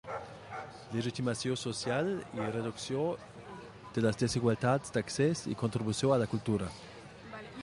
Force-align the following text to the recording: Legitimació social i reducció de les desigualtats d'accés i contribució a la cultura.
Legitimació 0.93 1.57
social 1.63 2.09
i 2.39 2.47
reducció 2.55 3.05
de 3.99 4.05
les 4.07 4.21
desigualtats 4.23 4.97
d'accés 4.97 5.47
i 5.55 5.59
contribució 5.65 6.17
a 6.17 6.23
la 6.25 6.31
cultura. 6.35 6.77